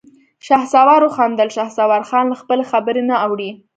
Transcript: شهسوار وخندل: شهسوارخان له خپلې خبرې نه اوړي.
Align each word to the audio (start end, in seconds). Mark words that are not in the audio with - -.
شهسوار 0.47 1.01
وخندل: 1.03 1.49
شهسوارخان 1.55 2.25
له 2.31 2.35
خپلې 2.41 2.63
خبرې 2.71 3.01
نه 3.09 3.15
اوړي. 3.25 3.49